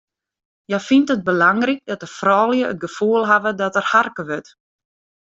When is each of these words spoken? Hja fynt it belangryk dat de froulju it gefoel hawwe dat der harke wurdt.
Hja 0.69 0.79
fynt 0.87 1.11
it 1.15 1.25
belangryk 1.29 1.81
dat 1.89 2.01
de 2.03 2.09
froulju 2.17 2.63
it 2.73 2.83
gefoel 2.85 3.23
hawwe 3.31 3.51
dat 3.61 3.75
der 3.75 3.87
harke 3.91 4.23
wurdt. 4.29 4.49